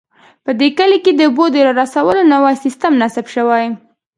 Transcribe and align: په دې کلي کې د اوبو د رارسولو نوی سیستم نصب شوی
په 0.45 0.51
دې 0.59 0.69
کلي 0.77 0.97
کې 1.05 1.11
د 1.15 1.21
اوبو 1.29 1.45
د 1.51 1.57
رارسولو 1.67 2.21
نوی 2.33 2.55
سیستم 2.63 2.93
نصب 3.01 3.25
شوی 3.35 3.65